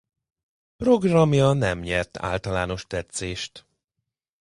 [0.77, 3.65] Programja nem nyert általános tetszést.